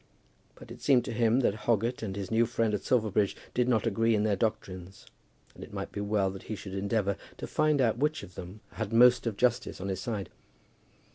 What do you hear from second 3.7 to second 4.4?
agree in their